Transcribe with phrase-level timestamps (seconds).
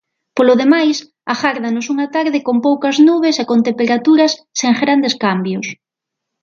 [0.37, 0.97] Polo demais,
[1.33, 5.67] agárdanos unha tarde con poucas nubes e con temperaturas sen grandes cambios.